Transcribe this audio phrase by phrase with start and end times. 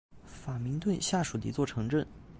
[0.25, 2.03] 法明顿下属的一座城镇。